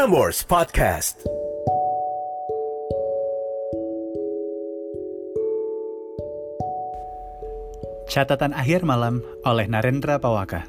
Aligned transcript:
Prambors 0.00 0.40
Podcast. 0.48 1.28
Catatan 8.08 8.56
akhir 8.56 8.80
malam 8.80 9.20
oleh 9.44 9.68
Narendra 9.68 10.16
Pawaka. 10.16 10.64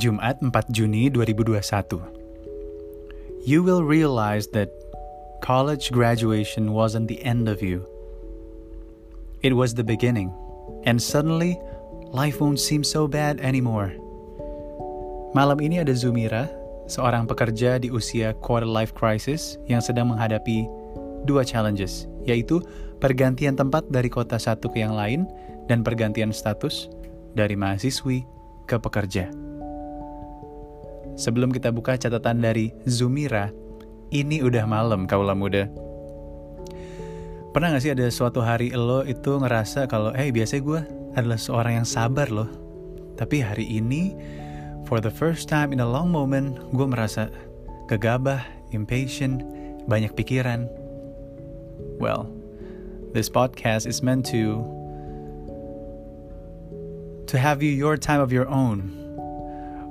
Jumat 0.00 0.40
4 0.40 0.48
Juni 0.72 1.12
2021. 1.12 3.44
You 3.44 3.60
will 3.60 3.84
realize 3.84 4.48
that 4.56 4.72
college 5.44 5.92
graduation 5.92 6.72
wasn't 6.72 7.12
the 7.12 7.20
end 7.20 7.52
of 7.52 7.60
you. 7.60 7.84
It 9.44 9.60
was 9.60 9.76
the 9.76 9.84
beginning. 9.84 10.32
And 10.88 10.96
suddenly, 10.96 11.60
life 12.16 12.40
won't 12.40 12.64
seem 12.64 12.80
so 12.80 13.04
bad 13.04 13.44
anymore. 13.44 13.92
Malam 15.36 15.60
ini 15.60 15.84
ada 15.84 15.92
Zumira, 15.92 16.48
seorang 16.88 17.28
pekerja 17.28 17.76
di 17.76 17.92
usia 17.92 18.32
quarter 18.40 18.66
life 18.66 18.96
crisis 18.96 19.60
yang 19.68 19.84
sedang 19.84 20.10
menghadapi 20.10 20.64
dua 21.28 21.44
challenges, 21.44 22.08
yaitu 22.24 22.64
pergantian 22.98 23.54
tempat 23.54 23.86
dari 23.92 24.08
kota 24.08 24.40
satu 24.40 24.72
ke 24.72 24.80
yang 24.82 24.96
lain 24.96 25.28
dan 25.68 25.84
pergantian 25.84 26.32
status 26.32 26.88
dari 27.36 27.54
mahasiswi 27.54 28.24
ke 28.64 28.80
pekerja. 28.80 29.28
Sebelum 31.18 31.50
kita 31.52 31.74
buka 31.74 31.98
catatan 31.98 32.40
dari 32.40 32.72
Zumira, 32.88 33.50
ini 34.14 34.40
udah 34.40 34.64
malam 34.64 35.04
kaulah 35.04 35.36
muda. 35.36 35.68
Pernah 37.52 37.74
gak 37.74 37.82
sih 37.82 37.92
ada 37.92 38.06
suatu 38.08 38.38
hari 38.38 38.70
lo 38.70 39.02
itu 39.02 39.34
ngerasa 39.34 39.90
kalau, 39.90 40.14
eh 40.14 40.30
biasanya 40.30 40.62
gue 40.62 40.80
adalah 41.18 41.40
seorang 41.40 41.82
yang 41.82 41.88
sabar 41.88 42.30
loh. 42.30 42.46
Tapi 43.18 43.42
hari 43.42 43.66
ini, 43.66 44.14
for 44.88 45.04
the 45.04 45.12
first 45.12 45.52
time 45.52 45.76
in 45.76 45.84
a 45.84 45.86
long 45.86 46.08
moment, 46.08 46.56
gue 46.72 46.88
merasa 46.88 47.28
gegabah, 47.92 48.40
impatient, 48.72 49.44
banyak 49.84 50.08
pikiran. 50.16 50.64
Well, 52.00 52.32
this 53.12 53.28
podcast 53.28 53.84
is 53.84 54.00
meant 54.00 54.24
to 54.32 54.64
to 57.28 57.36
have 57.36 57.60
you 57.60 57.68
your 57.68 58.00
time 58.00 58.24
of 58.24 58.32
your 58.32 58.48
own. 58.48 58.96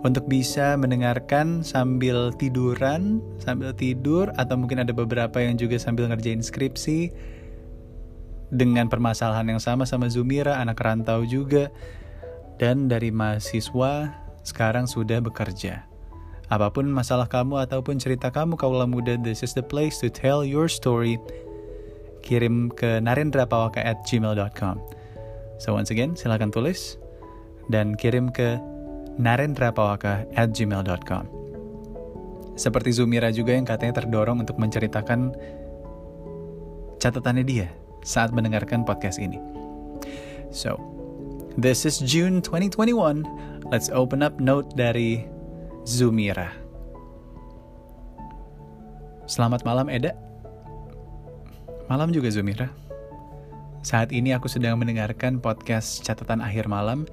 Untuk 0.02 0.26
bisa 0.26 0.74
mendengarkan 0.74 1.62
sambil 1.62 2.34
tiduran, 2.34 3.22
sambil 3.38 3.78
tidur, 3.78 4.34
atau 4.42 4.58
mungkin 4.58 4.82
ada 4.82 4.94
beberapa 4.98 5.38
yang 5.38 5.62
juga 5.62 5.78
sambil 5.78 6.10
ngerjain 6.10 6.42
skripsi 6.42 7.14
dengan 8.50 8.90
permasalahan 8.90 9.58
yang 9.58 9.62
sama 9.62 9.86
sama 9.86 10.10
Zumira, 10.10 10.58
anak 10.58 10.82
rantau 10.82 11.22
juga, 11.26 11.70
dan 12.58 12.90
dari 12.90 13.14
mahasiswa 13.14 14.26
sekarang 14.48 14.88
sudah 14.88 15.20
bekerja. 15.20 15.84
Apa 16.48 16.72
pun 16.72 16.88
masalah 16.88 17.28
kamu 17.28 17.68
ataupun 17.68 18.00
cerita 18.00 18.32
kamu 18.32 18.56
kaulah 18.56 18.88
muda, 18.88 19.20
this 19.20 19.44
is 19.44 19.52
the 19.52 19.64
place 19.64 20.00
to 20.00 20.08
tell 20.08 20.48
your 20.48 20.72
story. 20.72 21.20
Kirim 22.24 22.72
ke 22.72 23.04
narendrapawaka 23.04 23.84
at 23.84 24.00
gmail.com. 24.08 24.80
So 25.60 25.76
once 25.76 25.92
again, 25.92 26.16
silahkan 26.16 26.56
tulis 26.56 26.96
dan 27.68 28.00
kirim 28.00 28.32
ke 28.32 28.56
narendrapawaka 29.20 30.24
at 30.40 30.56
gmail.com. 30.56 31.28
Seperti 32.56 32.90
Zumira 32.96 33.30
juga 33.30 33.54
yang 33.54 33.68
katanya 33.68 34.02
terdorong 34.02 34.42
untuk 34.42 34.56
menceritakan 34.58 35.36
catatannya 36.98 37.46
dia 37.46 37.68
saat 38.02 38.34
mendengarkan 38.34 38.82
podcast 38.88 39.22
ini. 39.22 39.38
So, 40.50 40.80
this 41.60 41.84
is 41.84 42.00
June 42.02 42.40
2021. 42.42 43.22
Let's 43.68 43.92
open 43.92 44.24
up 44.24 44.40
note 44.40 44.80
dari 44.80 45.28
Zumira. 45.84 46.56
Selamat 49.28 49.68
malam 49.68 49.92
Eda. 49.92 50.16
Malam 51.92 52.16
juga 52.16 52.32
Zumira. 52.32 52.72
Saat 53.84 54.16
ini 54.16 54.32
aku 54.32 54.48
sedang 54.48 54.80
mendengarkan 54.80 55.44
podcast 55.44 56.00
catatan 56.08 56.40
akhir 56.40 56.72
malam 56.72 57.12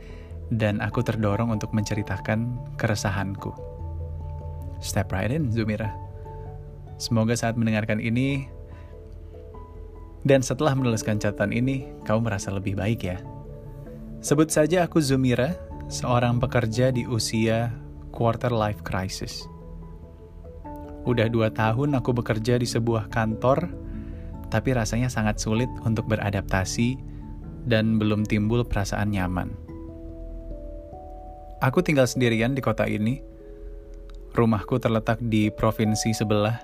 dan 0.54 0.78
aku 0.78 1.02
terdorong 1.02 1.50
untuk 1.50 1.74
menceritakan 1.74 2.54
keresahanku. 2.78 3.50
Step 4.78 5.10
right 5.10 5.34
in, 5.34 5.50
Zumira. 5.50 5.90
Semoga 7.02 7.34
saat 7.34 7.58
mendengarkan 7.58 7.98
ini 7.98 8.46
dan 10.22 10.38
setelah 10.38 10.78
menuliskan 10.78 11.18
catatan 11.18 11.50
ini, 11.50 11.90
kau 12.06 12.22
merasa 12.22 12.54
lebih 12.54 12.78
baik 12.78 13.10
ya. 13.10 13.18
Sebut 14.22 14.54
saja 14.54 14.86
aku 14.86 15.02
Zumira, 15.02 15.73
seorang 15.94 16.42
pekerja 16.42 16.90
di 16.90 17.06
usia 17.06 17.70
quarter 18.10 18.50
life 18.50 18.82
crisis. 18.82 19.46
Udah 21.06 21.30
dua 21.30 21.54
tahun 21.54 21.94
aku 21.94 22.10
bekerja 22.10 22.58
di 22.58 22.66
sebuah 22.66 23.14
kantor, 23.14 23.70
tapi 24.50 24.74
rasanya 24.74 25.06
sangat 25.06 25.38
sulit 25.38 25.70
untuk 25.86 26.10
beradaptasi 26.10 26.98
dan 27.70 28.02
belum 28.02 28.26
timbul 28.26 28.66
perasaan 28.66 29.14
nyaman. 29.14 29.54
Aku 31.62 31.78
tinggal 31.86 32.10
sendirian 32.10 32.58
di 32.58 32.60
kota 32.60 32.90
ini. 32.90 33.22
Rumahku 34.34 34.82
terletak 34.82 35.22
di 35.22 35.46
provinsi 35.54 36.10
sebelah. 36.10 36.58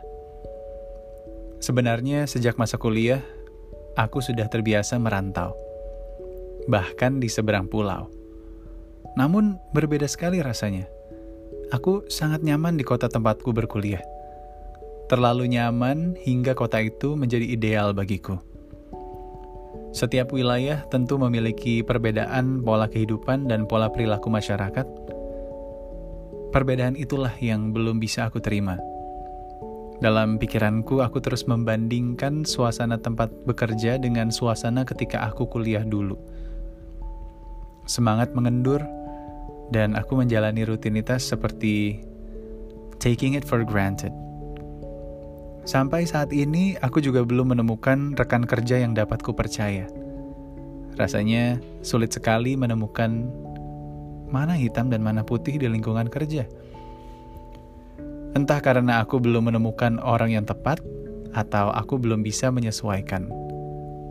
Sebenarnya 1.62 2.26
sejak 2.26 2.58
masa 2.58 2.82
kuliah, 2.82 3.22
aku 3.94 4.19
sudah 4.19 4.50
terbiasa 4.50 4.98
merantau. 4.98 5.54
Bahkan 6.66 7.22
di 7.22 7.30
seberang 7.30 7.70
pulau. 7.70 8.19
Namun 9.19 9.59
berbeda 9.75 10.06
sekali 10.06 10.38
rasanya. 10.43 10.87
Aku 11.71 12.06
sangat 12.10 12.43
nyaman 12.43 12.75
di 12.75 12.82
kota 12.82 13.06
tempatku 13.06 13.54
berkuliah. 13.54 14.03
Terlalu 15.10 15.50
nyaman 15.54 16.15
hingga 16.19 16.54
kota 16.54 16.78
itu 16.82 17.19
menjadi 17.19 17.47
ideal 17.47 17.91
bagiku. 17.91 18.38
Setiap 19.91 20.31
wilayah 20.31 20.87
tentu 20.87 21.19
memiliki 21.19 21.82
perbedaan 21.82 22.62
pola 22.62 22.87
kehidupan 22.87 23.50
dan 23.50 23.66
pola 23.66 23.91
perilaku 23.91 24.31
masyarakat. 24.31 24.87
Perbedaan 26.54 26.94
itulah 26.94 27.34
yang 27.43 27.75
belum 27.75 27.99
bisa 27.99 28.31
aku 28.31 28.38
terima. 28.38 28.78
Dalam 29.99 30.38
pikiranku, 30.38 31.03
aku 31.03 31.19
terus 31.19 31.44
membandingkan 31.44 32.47
suasana 32.47 32.97
tempat 33.03 33.31
bekerja 33.44 33.99
dengan 33.99 34.32
suasana 34.32 34.87
ketika 34.87 35.26
aku 35.26 35.44
kuliah 35.50 35.82
dulu. 35.82 36.16
Semangat 37.84 38.32
mengendur, 38.32 38.81
dan 39.70 39.94
aku 39.94 40.19
menjalani 40.19 40.66
rutinitas 40.66 41.26
seperti 41.26 42.03
taking 42.98 43.38
it 43.38 43.47
for 43.47 43.62
granted. 43.62 44.12
Sampai 45.64 46.04
saat 46.04 46.34
ini, 46.34 46.75
aku 46.82 46.98
juga 46.98 47.22
belum 47.22 47.54
menemukan 47.54 48.19
rekan 48.19 48.42
kerja 48.42 48.82
yang 48.82 48.92
dapat 48.92 49.22
kupercaya. 49.22 49.86
Rasanya 50.98 51.62
sulit 51.81 52.10
sekali 52.10 52.58
menemukan 52.58 53.31
mana 54.31 54.54
hitam 54.58 54.91
dan 54.91 55.03
mana 55.03 55.22
putih 55.22 55.58
di 55.58 55.66
lingkungan 55.70 56.10
kerja. 56.10 56.44
Entah 58.34 58.62
karena 58.62 59.02
aku 59.02 59.19
belum 59.19 59.50
menemukan 59.50 59.98
orang 60.02 60.34
yang 60.34 60.47
tepat, 60.47 60.78
atau 61.31 61.70
aku 61.70 61.98
belum 61.98 62.26
bisa 62.26 62.50
menyesuaikan, 62.50 63.31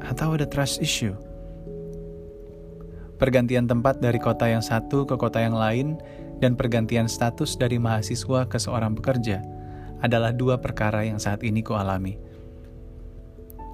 atau 0.04 0.36
ada 0.36 0.48
trust 0.48 0.80
issue. 0.80 1.16
Pergantian 3.20 3.68
tempat 3.68 4.00
dari 4.00 4.18
kota 4.18 4.48
yang 4.48 4.64
satu 4.64 5.04
ke 5.04 5.20
kota 5.20 5.44
yang 5.44 5.54
lain, 5.54 6.00
dan 6.40 6.56
pergantian 6.56 7.12
status 7.12 7.60
dari 7.60 7.76
mahasiswa 7.76 8.48
ke 8.48 8.56
seorang 8.56 8.96
pekerja– 8.96 9.44
adalah 10.00 10.32
dua 10.32 10.60
perkara 10.60 11.04
yang 11.04 11.20
saat 11.20 11.44
ini 11.44 11.60
kualami. 11.64 12.16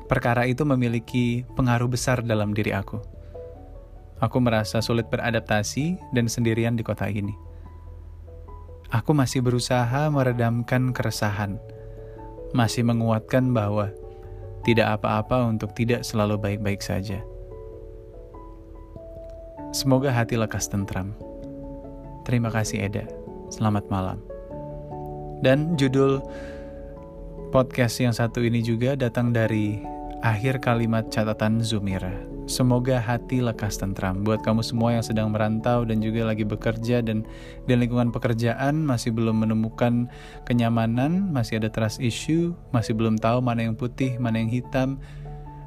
Perkara 0.05 0.45
itu 0.45 0.61
memiliki 0.65 1.45
pengaruh 1.57 1.89
besar 1.89 2.21
dalam 2.21 2.53
diri 2.53 2.73
aku. 2.73 3.01
Aku 4.21 4.37
merasa 4.37 4.79
sulit 4.79 5.09
beradaptasi 5.09 6.13
dan 6.13 6.29
sendirian 6.29 6.77
di 6.77 6.85
kota 6.85 7.09
ini. 7.09 7.33
Aku 8.93 9.17
masih 9.17 9.41
berusaha 9.41 10.07
meredamkan 10.13 10.93
keresahan, 10.93 11.57
masih 12.53 12.85
menguatkan 12.85 13.49
bahwa 13.49 13.89
tidak 14.61 15.01
apa-apa 15.01 15.49
untuk 15.49 15.73
tidak 15.73 16.05
selalu 16.05 16.37
baik-baik 16.37 16.85
saja. 16.85 17.21
Semoga 19.75 20.07
hati 20.07 20.39
lekas 20.39 20.71
tentram. 20.71 21.11
Terima 22.23 22.47
kasih, 22.47 22.87
Eda. 22.87 23.03
Selamat 23.51 23.83
malam. 23.91 24.23
Dan 25.43 25.75
judul 25.75 26.23
podcast 27.51 27.99
yang 27.99 28.15
satu 28.15 28.39
ini 28.39 28.63
juga 28.63 28.95
datang 28.95 29.35
dari 29.35 29.83
akhir 30.23 30.63
kalimat 30.63 31.11
catatan 31.11 31.59
Zumira. 31.59 32.15
Semoga 32.47 33.03
hati 33.03 33.43
lekas 33.43 33.75
tentram 33.75 34.23
buat 34.23 34.47
kamu 34.47 34.63
semua 34.63 34.95
yang 34.95 35.03
sedang 35.03 35.35
merantau 35.35 35.83
dan 35.83 35.99
juga 35.99 36.23
lagi 36.23 36.47
bekerja 36.47 37.03
dan 37.03 37.27
di 37.67 37.75
lingkungan 37.75 38.15
pekerjaan 38.15 38.79
masih 38.79 39.11
belum 39.11 39.43
menemukan 39.43 40.07
kenyamanan, 40.47 41.35
masih 41.35 41.59
ada 41.59 41.67
trust 41.67 41.99
issue, 41.99 42.55
masih 42.71 42.95
belum 42.95 43.19
tahu 43.19 43.43
mana 43.43 43.67
yang 43.67 43.75
putih, 43.75 44.15
mana 44.23 44.39
yang 44.39 44.47
hitam, 44.47 45.03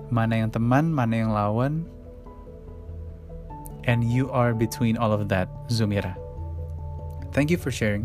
mana 0.09 0.41
yang 0.41 0.49
teman, 0.49 0.89
mana 0.89 1.13
yang 1.13 1.29
lawan. 1.37 1.85
And 3.89 4.05
you 4.05 4.29
are 4.29 4.53
between 4.53 5.01
all 5.01 5.17
of 5.17 5.33
that, 5.33 5.49
Zumira. 5.73 6.13
Thank 7.33 7.49
you 7.49 7.57
for 7.57 7.73
sharing. 7.73 8.05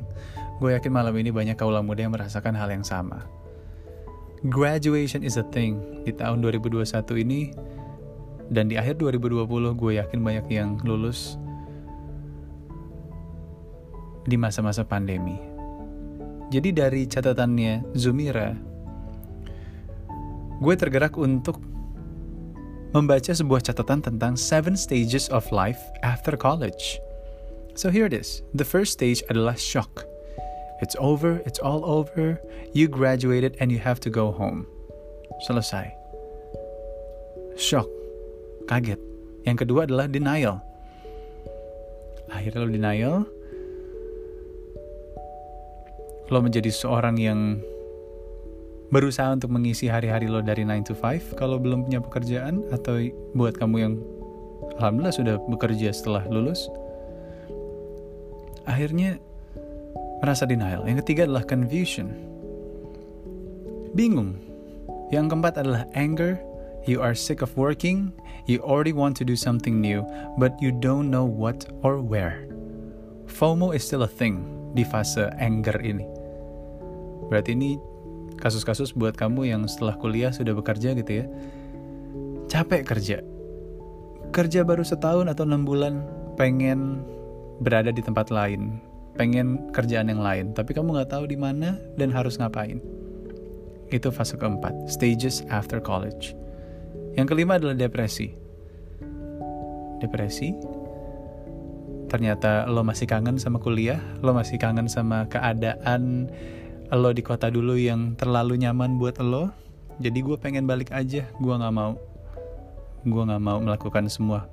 gue 0.63 0.71
yakin 0.71 0.95
malam 0.95 1.11
ini 1.19 1.27
banyak 1.27 1.59
kaulah 1.59 1.83
muda 1.83 2.07
yang 2.07 2.15
merasakan 2.15 2.55
hal 2.55 2.71
yang 2.71 2.87
sama. 2.87 3.27
Graduation 4.47 5.19
is 5.19 5.35
a 5.35 5.43
thing 5.51 5.79
di 6.07 6.15
tahun 6.15 6.39
2021 6.39 6.87
ini 7.19 7.51
dan 8.47 8.71
di 8.71 8.79
akhir 8.79 8.95
2020 8.95 9.43
gue 9.75 9.91
yakin 9.99 10.19
banyak 10.23 10.45
yang 10.47 10.79
lulus 10.87 11.35
di 14.23 14.39
masa-masa 14.39 14.87
pandemi. 14.87 15.35
Jadi 16.47 16.71
dari 16.71 17.03
catatannya 17.11 17.91
Zumira, 17.91 18.55
gue 20.63 20.75
tergerak 20.79 21.19
untuk 21.19 21.59
membaca 22.93 23.33
sebuah 23.33 23.65
catatan 23.65 24.05
tentang 24.05 24.37
seven 24.37 24.77
stages 24.77 25.25
of 25.33 25.49
life 25.49 25.81
after 26.05 26.37
college. 26.37 27.01
So 27.73 27.89
here 27.89 28.05
it 28.05 28.13
is. 28.13 28.45
The 28.53 28.65
first 28.65 28.93
stage 28.93 29.25
adalah 29.33 29.57
shock. 29.57 30.05
It's 30.85 30.93
over, 31.01 31.41
it's 31.49 31.57
all 31.57 31.81
over. 31.89 32.37
You 32.77 32.85
graduated 32.85 33.57
and 33.57 33.73
you 33.73 33.81
have 33.81 33.97
to 34.05 34.13
go 34.13 34.29
home. 34.29 34.69
Selesai. 35.49 35.89
Shock. 37.57 37.89
Kaget. 38.69 39.01
Yang 39.49 39.65
kedua 39.65 39.89
adalah 39.89 40.05
denial. 40.05 40.61
Akhirnya 42.29 42.61
lo 42.61 42.69
denial. 42.69 43.15
Lo 46.29 46.39
menjadi 46.45 46.69
seorang 46.69 47.17
yang 47.17 47.57
berusaha 48.93 49.33
untuk 49.33 49.49
mengisi 49.49 49.89
hari-hari 49.89 50.29
lo 50.29 50.45
dari 50.45 50.61
9 50.61 50.85
to 50.85 50.93
5 50.93 51.33
kalau 51.33 51.57
belum 51.57 51.89
punya 51.89 51.97
pekerjaan 51.97 52.61
atau 52.69 53.01
buat 53.33 53.57
kamu 53.57 53.75
yang 53.81 53.93
alhamdulillah 54.77 55.17
sudah 55.17 55.35
bekerja 55.49 55.89
setelah 55.89 56.21
lulus 56.29 56.69
akhirnya 58.69 59.17
merasa 60.23 60.47
denial. 60.47 60.87
Yang 60.87 61.03
ketiga 61.03 61.27
adalah 61.27 61.43
confusion. 61.43 62.15
Bingung. 63.91 64.39
Yang 65.11 65.35
keempat 65.35 65.53
adalah 65.59 65.83
anger. 65.93 66.39
You 66.87 67.03
are 67.03 67.11
sick 67.11 67.43
of 67.43 67.51
working. 67.59 68.15
You 68.47 68.63
already 68.63 68.95
want 68.95 69.19
to 69.19 69.27
do 69.27 69.35
something 69.35 69.83
new 69.83 70.07
but 70.39 70.55
you 70.63 70.71
don't 70.71 71.11
know 71.11 71.27
what 71.27 71.67
or 71.83 71.99
where. 71.99 72.47
FOMO 73.27 73.75
is 73.75 73.83
still 73.83 74.07
a 74.07 74.11
thing 74.11 74.47
di 74.75 74.87
fase 74.87 75.27
anger 75.39 75.75
ini. 75.79 76.07
Berarti 77.27 77.55
ini 77.55 77.79
kasus-kasus 78.43 78.91
buat 78.91 79.15
kamu 79.15 79.47
yang 79.47 79.63
setelah 79.71 79.95
kuliah 79.95 80.35
sudah 80.35 80.51
bekerja 80.51 80.91
gitu 80.99 81.23
ya. 81.23 81.25
Capek 82.51 82.83
kerja. 82.83 83.23
Kerja 84.35 84.67
baru 84.67 84.83
setahun 84.83 85.31
atau 85.31 85.47
enam 85.47 85.63
bulan 85.63 86.03
pengen 86.35 87.07
berada 87.63 87.95
di 87.95 88.03
tempat 88.03 88.27
lain. 88.27 88.83
Pengen 89.15 89.71
kerjaan 89.71 90.11
yang 90.11 90.19
lain 90.19 90.51
tapi 90.51 90.75
kamu 90.75 90.99
nggak 90.99 91.15
tahu 91.15 91.23
di 91.31 91.39
mana 91.39 91.79
dan 91.95 92.11
harus 92.11 92.35
ngapain. 92.35 92.83
Itu 93.87 94.11
fase 94.11 94.35
keempat 94.35 94.91
stages 94.91 95.47
after 95.47 95.79
college. 95.79 96.35
Yang 97.15 97.31
kelima 97.31 97.55
adalah 97.55 97.77
depresi. 97.77 98.33
Depresi? 100.03 100.51
Ternyata 102.11 102.67
lo 102.67 102.83
masih 102.83 103.07
kangen 103.07 103.39
sama 103.39 103.57
kuliah 103.57 103.97
lo 104.19 104.35
masih 104.35 104.59
kangen 104.61 104.85
sama 104.85 105.25
keadaan 105.31 106.29
lo 106.91 107.09
di 107.15 107.23
kota 107.23 107.47
dulu 107.47 107.79
yang 107.79 108.19
terlalu 108.19 108.59
nyaman 108.59 108.99
buat 108.99 109.21
lo 109.23 109.63
jadi 110.01 110.25
gue 110.25 110.37
pengen 110.41 110.65
balik 110.65 110.89
aja. 110.89 111.27
Gue 111.37 111.53
nggak 111.53 111.75
mau. 111.75 111.93
Gue 113.05 113.23
nggak 113.23 113.43
mau 113.43 113.59
melakukan 113.61 114.09
semua 114.09 114.47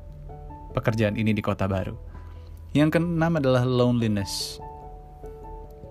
pekerjaan 0.77 1.17
ini 1.17 1.33
di 1.33 1.41
kota 1.41 1.65
baru. 1.65 1.97
Yang 2.77 3.01
keenam 3.01 3.41
adalah 3.41 3.65
loneliness. 3.65 4.61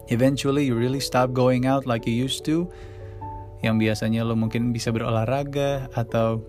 Eventually 0.10 0.66
you 0.70 0.78
really 0.78 1.02
stop 1.02 1.34
going 1.34 1.66
out 1.66 1.90
like 1.90 2.06
you 2.06 2.14
used 2.14 2.46
to. 2.46 2.70
Yang 3.66 3.90
biasanya 3.90 4.22
lo 4.24 4.38
mungkin 4.38 4.72
bisa 4.72 4.94
berolahraga 4.94 5.90
atau 5.98 6.40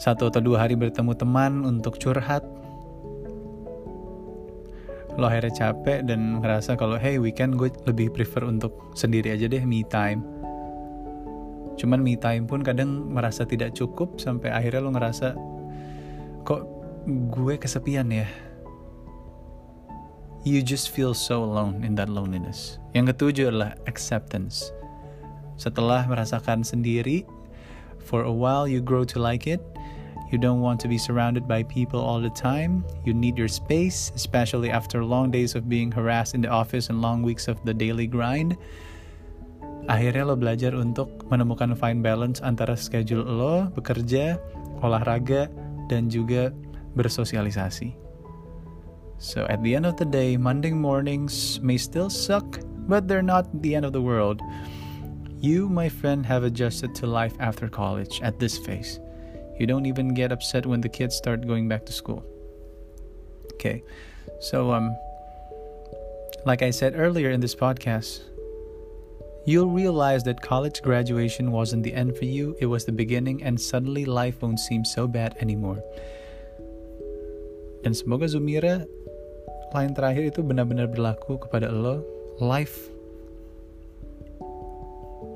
satu 0.00 0.32
atau 0.32 0.40
dua 0.40 0.64
hari 0.64 0.80
bertemu 0.80 1.12
teman 1.12 1.60
untuk 1.66 2.00
curhat 2.00 2.40
lo 5.18 5.26
akhirnya 5.26 5.50
capek 5.50 6.06
dan 6.06 6.38
ngerasa 6.38 6.78
kalau 6.78 6.94
hey 6.94 7.18
weekend 7.18 7.58
gue 7.58 7.72
lebih 7.88 8.14
prefer 8.14 8.46
untuk 8.46 8.94
sendiri 8.94 9.34
aja 9.34 9.50
deh 9.50 9.62
me 9.66 9.82
time. 9.86 10.22
Cuman 11.80 12.04
me 12.04 12.14
time 12.14 12.44
pun 12.44 12.60
kadang 12.60 13.10
merasa 13.10 13.42
tidak 13.48 13.72
cukup 13.74 14.20
sampai 14.20 14.52
akhirnya 14.52 14.84
lo 14.84 14.90
ngerasa 14.92 15.34
kok 16.44 16.62
gue 17.32 17.54
kesepian 17.56 18.12
ya? 18.12 18.28
You 20.40 20.64
just 20.64 20.92
feel 20.92 21.12
so 21.12 21.44
alone 21.44 21.84
in 21.84 21.96
that 22.00 22.08
loneliness. 22.08 22.80
Yang 22.96 23.16
ketujuh 23.16 23.52
adalah 23.52 23.76
acceptance. 23.84 24.72
Setelah 25.60 26.08
merasakan 26.08 26.64
sendiri 26.64 27.28
for 28.00 28.24
a 28.24 28.32
while 28.32 28.64
you 28.64 28.80
grow 28.80 29.04
to 29.04 29.20
like 29.20 29.44
it 29.44 29.60
You 30.30 30.38
don't 30.38 30.62
want 30.62 30.78
to 30.80 30.88
be 30.88 30.96
surrounded 30.96 31.50
by 31.50 31.66
people 31.66 31.98
all 31.98 32.22
the 32.22 32.30
time. 32.30 32.86
You 33.02 33.12
need 33.12 33.36
your 33.36 33.50
space, 33.50 34.14
especially 34.14 34.70
after 34.70 35.02
long 35.02 35.30
days 35.30 35.58
of 35.58 35.68
being 35.68 35.90
harassed 35.90 36.38
in 36.38 36.40
the 36.40 36.48
office 36.48 36.88
and 36.88 37.02
long 37.02 37.22
weeks 37.22 37.50
of 37.50 37.58
the 37.66 37.74
daily 37.74 38.06
grind. 38.06 38.54
Akhirnya 39.90 40.22
lo 40.22 40.38
belajar 40.38 40.70
untuk 40.78 41.26
menemukan 41.26 41.74
fine 41.74 41.98
balance 41.98 42.38
antara 42.46 42.78
schedule 42.78 43.26
lo, 43.26 43.66
bekerja, 43.74 44.38
olahraga, 44.86 45.50
dan 45.90 46.06
juga 46.06 46.54
bersosialisasi. 46.94 47.98
So 49.18 49.50
at 49.50 49.58
the 49.66 49.74
end 49.74 49.84
of 49.84 49.98
the 49.98 50.06
day, 50.06 50.38
Monday 50.38 50.70
mornings 50.70 51.58
may 51.58 51.76
still 51.76 52.08
suck, 52.08 52.62
but 52.86 53.10
they're 53.10 53.26
not 53.26 53.50
the 53.66 53.74
end 53.74 53.82
of 53.82 53.90
the 53.90 54.00
world. 54.00 54.38
You, 55.42 55.66
my 55.66 55.90
friend, 55.90 56.22
have 56.22 56.46
adjusted 56.46 56.94
to 57.02 57.10
life 57.10 57.34
after 57.42 57.66
college 57.66 58.22
at 58.22 58.38
this 58.38 58.56
phase. 58.56 59.02
You 59.60 59.68
don't 59.68 59.84
even 59.84 60.16
get 60.16 60.32
upset 60.32 60.64
when 60.64 60.80
the 60.80 60.88
kids 60.88 61.14
start 61.14 61.46
going 61.46 61.68
back 61.68 61.84
to 61.84 61.92
school. 61.92 62.24
Okay. 63.52 63.84
So 64.40 64.72
um 64.72 64.96
like 66.48 66.64
I 66.64 66.72
said 66.72 66.96
earlier 66.96 67.28
in 67.28 67.44
this 67.44 67.54
podcast, 67.54 68.24
you'll 69.44 69.68
realize 69.68 70.24
that 70.24 70.40
college 70.40 70.80
graduation 70.80 71.52
wasn't 71.52 71.84
the 71.84 71.92
end 71.92 72.16
for 72.16 72.24
you, 72.24 72.56
it 72.58 72.72
was 72.72 72.88
the 72.88 72.96
beginning 72.96 73.44
and 73.44 73.60
suddenly 73.60 74.08
life 74.08 74.40
won't 74.40 74.64
seem 74.64 74.80
so 74.84 75.04
bad 75.04 75.36
anymore. 75.44 75.84
Dan 77.84 77.92
semoga 77.92 78.32
Zumira 78.32 78.88
line 79.76 79.92
terakhir 79.92 80.32
itu 80.32 80.40
benar-benar 80.40 80.88
berlaku 80.88 81.36
kepada 81.36 81.68
lo. 81.68 82.00
Life 82.40 82.88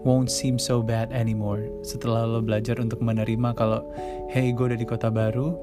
won't 0.05 0.29
seem 0.29 0.61
so 0.61 0.85
bad 0.85 1.11
anymore. 1.11 1.65
Setelah 1.81 2.29
lo 2.29 2.45
belajar 2.45 2.79
untuk 2.79 3.01
menerima 3.01 3.57
kalau 3.57 3.81
hey 4.31 4.53
gue 4.53 4.71
udah 4.71 4.79
di 4.79 4.87
kota 4.87 5.09
baru 5.09 5.57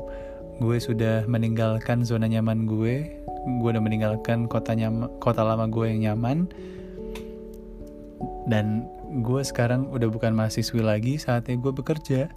gue 0.61 0.77
sudah 0.77 1.25
meninggalkan 1.25 2.05
zona 2.05 2.29
nyaman 2.29 2.69
gue 2.69 3.21
gue 3.41 3.69
udah 3.73 3.81
meninggalkan 3.81 4.45
kota 4.45 4.77
nyama, 4.77 5.09
kota 5.17 5.41
lama 5.41 5.65
gue 5.65 5.89
yang 5.89 6.13
nyaman 6.13 6.45
dan 8.45 8.85
gue 9.25 9.41
sekarang 9.41 9.89
udah 9.89 10.05
bukan 10.09 10.37
mahasiswi 10.37 10.81
lagi 10.85 11.17
saatnya 11.17 11.57
gue 11.57 11.73
bekerja. 11.73 12.29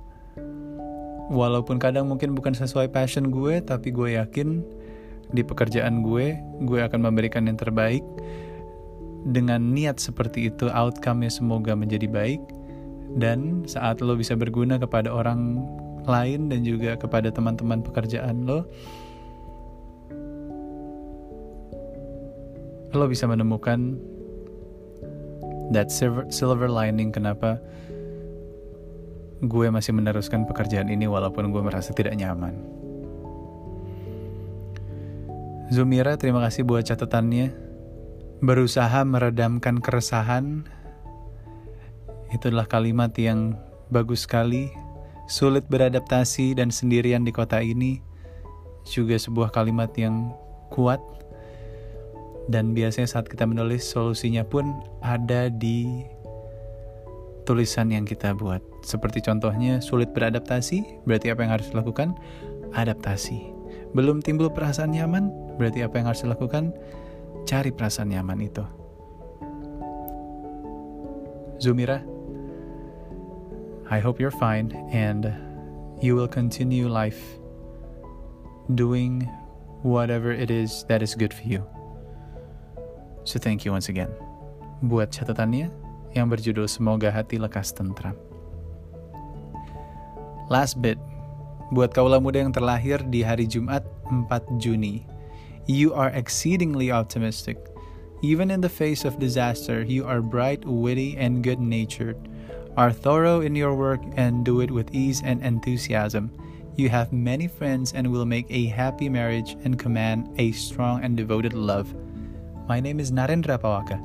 Walaupun 1.28 1.80
kadang 1.80 2.08
mungkin 2.08 2.36
bukan 2.36 2.52
sesuai 2.52 2.92
passion 2.92 3.32
gue 3.32 3.60
tapi 3.64 3.92
gue 3.92 4.16
yakin 4.16 4.60
di 5.32 5.40
pekerjaan 5.40 6.04
gue 6.04 6.36
gue 6.68 6.80
akan 6.84 7.00
memberikan 7.00 7.48
yang 7.48 7.56
terbaik 7.56 8.04
dengan 9.24 9.72
niat 9.72 9.96
seperti 9.96 10.52
itu 10.52 10.68
outcome-nya 10.68 11.32
semoga 11.32 11.72
menjadi 11.72 12.08
baik. 12.08 12.40
Dan 13.14 13.64
saat 13.64 14.02
lo 14.02 14.18
bisa 14.18 14.34
berguna 14.34 14.76
kepada 14.76 15.08
orang 15.08 15.62
lain 16.04 16.52
dan 16.52 16.60
juga 16.66 16.98
kepada 17.00 17.32
teman-teman 17.32 17.80
pekerjaan 17.80 18.44
lo 18.44 18.68
lo 22.94 23.10
bisa 23.10 23.26
menemukan 23.26 23.98
that 25.74 25.90
silver, 25.90 26.28
silver 26.30 26.70
lining 26.70 27.10
kenapa 27.10 27.58
gue 29.42 29.66
masih 29.68 29.90
meneruskan 29.90 30.46
pekerjaan 30.46 30.86
ini 30.86 31.10
walaupun 31.10 31.50
gue 31.50 31.62
merasa 31.64 31.90
tidak 31.90 32.14
nyaman. 32.14 32.54
Zumira 35.74 36.14
terima 36.14 36.38
kasih 36.46 36.62
buat 36.62 36.86
catatannya 36.86 37.63
berusaha 38.42 39.04
meredamkan 39.06 39.78
keresahan 39.78 40.66
itu 42.34 42.50
adalah 42.50 42.66
kalimat 42.66 43.14
yang 43.14 43.54
bagus 43.94 44.26
sekali. 44.26 44.72
Sulit 45.24 45.64
beradaptasi 45.72 46.58
dan 46.58 46.68
sendirian 46.68 47.24
di 47.24 47.32
kota 47.32 47.62
ini 47.62 48.02
juga 48.84 49.16
sebuah 49.16 49.54
kalimat 49.54 49.88
yang 49.96 50.34
kuat. 50.68 51.00
Dan 52.44 52.76
biasanya 52.76 53.08
saat 53.08 53.24
kita 53.30 53.48
menulis 53.48 53.88
solusinya 53.88 54.44
pun 54.44 54.68
ada 55.00 55.48
di 55.48 56.04
tulisan 57.48 57.88
yang 57.88 58.04
kita 58.04 58.36
buat. 58.36 58.60
Seperti 58.84 59.24
contohnya 59.24 59.80
sulit 59.80 60.12
beradaptasi, 60.12 61.08
berarti 61.08 61.32
apa 61.32 61.40
yang 61.40 61.52
harus 61.56 61.72
dilakukan? 61.72 62.12
Adaptasi. 62.76 63.48
Belum 63.96 64.20
timbul 64.20 64.52
perasaan 64.52 64.92
nyaman, 64.92 65.32
berarti 65.56 65.80
apa 65.86 65.96
yang 65.96 66.12
harus 66.12 66.20
dilakukan? 66.26 66.76
Cari 67.42 67.74
perasaan 67.74 68.14
nyaman 68.14 68.38
itu. 68.46 68.64
Zumira, 71.58 72.02
I 73.90 73.98
hope 73.98 74.22
you're 74.22 74.34
fine 74.34 74.72
and 74.94 75.28
you 76.00 76.16
will 76.16 76.30
continue 76.30 76.88
life 76.88 77.20
doing 78.74 79.28
whatever 79.84 80.32
it 80.32 80.50
is 80.50 80.86
that 80.88 81.02
is 81.02 81.14
good 81.14 81.34
for 81.34 81.44
you. 81.44 81.62
So 83.24 83.38
thank 83.38 83.64
you 83.64 83.72
once 83.72 83.88
again. 83.88 84.12
Buat 84.84 85.12
catatannya 85.12 85.68
yang 86.12 86.28
berjudul 86.28 86.68
Semoga 86.68 87.12
Hati 87.12 87.40
Lekas 87.40 87.72
Tentram. 87.72 88.16
Last 90.52 90.76
bit, 90.80 91.00
buat 91.72 91.96
kaulah 91.96 92.20
muda 92.20 92.44
yang 92.44 92.52
terlahir 92.52 93.00
di 93.08 93.24
hari 93.24 93.48
Jumat 93.48 93.80
4 94.08 94.60
Juni. 94.60 95.13
You 95.66 95.94
are 95.94 96.10
exceedingly 96.10 96.90
optimistic. 96.90 97.56
Even 98.22 98.50
in 98.50 98.60
the 98.60 98.68
face 98.68 99.04
of 99.04 99.18
disaster, 99.18 99.82
you 99.82 100.04
are 100.04 100.20
bright, 100.20 100.64
witty, 100.64 101.16
and 101.16 101.42
good 101.42 101.60
natured. 101.60 102.16
Are 102.76 102.92
thorough 102.92 103.40
in 103.40 103.56
your 103.56 103.74
work 103.74 104.00
and 104.16 104.44
do 104.44 104.60
it 104.60 104.70
with 104.70 104.94
ease 104.94 105.22
and 105.24 105.42
enthusiasm. 105.42 106.30
You 106.76 106.88
have 106.90 107.12
many 107.12 107.48
friends 107.48 107.92
and 107.92 108.10
will 108.10 108.26
make 108.26 108.46
a 108.50 108.66
happy 108.66 109.08
marriage 109.08 109.56
and 109.64 109.78
command 109.78 110.28
a 110.38 110.52
strong 110.52 111.02
and 111.02 111.16
devoted 111.16 111.54
love. 111.54 111.94
My 112.68 112.80
name 112.80 113.00
is 113.00 113.12
Narendra 113.12 113.58
Pawaka, 113.58 113.96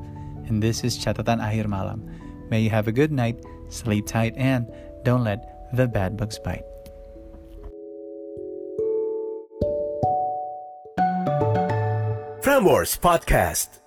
and 0.48 0.62
this 0.62 0.84
is 0.84 0.96
Catatan 0.96 1.42
Akhir 1.42 1.66
Malam. 1.66 2.08
May 2.48 2.62
you 2.62 2.70
have 2.70 2.88
a 2.88 2.92
good 2.92 3.12
night, 3.12 3.44
sleep 3.68 4.06
tight, 4.06 4.34
and 4.36 4.70
don't 5.02 5.24
let 5.24 5.74
the 5.76 5.88
bad 5.88 6.16
bugs 6.16 6.38
bite. 6.38 6.69
Frameworks 12.60 12.98
Podcast. 12.98 13.79